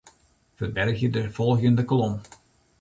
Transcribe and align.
Ferbergje 0.61 1.09
de 1.19 1.23
folgjende 1.37 1.85
kolom. 1.93 2.19